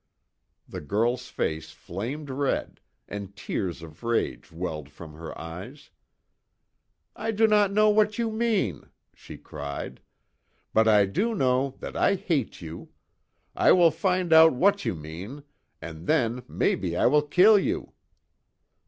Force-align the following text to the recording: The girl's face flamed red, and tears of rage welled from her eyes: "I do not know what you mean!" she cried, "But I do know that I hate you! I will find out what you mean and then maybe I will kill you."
The 0.67 0.81
girl's 0.81 1.29
face 1.29 1.69
flamed 1.69 2.31
red, 2.31 2.79
and 3.07 3.35
tears 3.35 3.83
of 3.83 4.01
rage 4.01 4.51
welled 4.51 4.89
from 4.89 5.13
her 5.13 5.39
eyes: 5.39 5.91
"I 7.15 7.29
do 7.29 7.45
not 7.45 7.71
know 7.71 7.91
what 7.91 8.17
you 8.17 8.31
mean!" 8.31 8.89
she 9.13 9.37
cried, 9.37 10.01
"But 10.73 10.87
I 10.87 11.05
do 11.05 11.35
know 11.35 11.75
that 11.81 11.95
I 11.95 12.15
hate 12.15 12.61
you! 12.63 12.89
I 13.55 13.73
will 13.73 13.91
find 13.91 14.33
out 14.33 14.53
what 14.53 14.85
you 14.85 14.95
mean 14.95 15.43
and 15.83 16.07
then 16.07 16.41
maybe 16.47 16.97
I 16.97 17.05
will 17.05 17.21
kill 17.21 17.59
you." 17.59 17.93